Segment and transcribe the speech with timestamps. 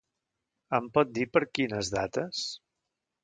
[0.77, 2.41] Em pot dir per quines dates?